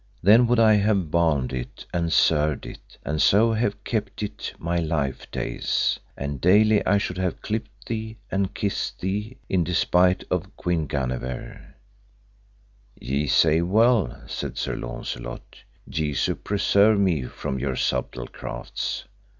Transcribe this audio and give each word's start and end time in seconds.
Then 0.23 0.47
would 0.47 0.59
I 0.59 0.77
have 0.77 1.11
balmed 1.11 1.53
it 1.53 1.85
and 1.93 2.11
served 2.11 2.65
it, 2.65 2.97
and 3.05 3.21
so 3.21 3.53
have 3.53 3.83
kept 3.83 4.23
it 4.23 4.51
my 4.57 4.77
life 4.79 5.29
days, 5.29 5.99
and 6.17 6.41
daily 6.41 6.83
I 6.87 6.97
should 6.97 7.19
have 7.19 7.43
clipped 7.43 7.85
thee, 7.85 8.17
and 8.31 8.51
kissed 8.51 8.99
thee, 8.99 9.37
in 9.47 9.63
despite 9.63 10.23
of 10.31 10.57
Queen 10.57 10.87
Guenever. 10.87 11.75
Ye 12.99 13.27
say 13.27 13.61
well, 13.61 14.23
said 14.25 14.57
Sir 14.57 14.75
Launcelot, 14.75 15.57
Jesu 15.87 16.33
preserve 16.33 16.99
me 16.99 17.25
from 17.25 17.59
your 17.59 17.75
subtle 17.75 18.25
crafts. 18.25 19.05